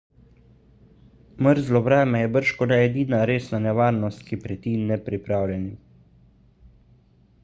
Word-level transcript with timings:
mrzlo 1.47 1.81
vreme 1.87 2.21
je 2.21 2.31
bržkone 2.37 2.79
edina 2.85 3.19
resna 3.31 3.59
nevarnost 3.67 4.25
ki 4.31 4.39
preti 4.47 4.75
nepripravljenim 4.93 5.77